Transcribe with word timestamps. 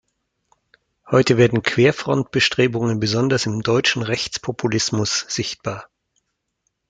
Heute 1.11 1.37
werden 1.37 1.61
Querfront-Bestrebungen 1.61 2.99
besonders 2.99 3.45
im 3.45 3.61
deutschen 3.61 4.01
Rechtspopulismus 4.01 5.27
sichtbar. 5.29 5.89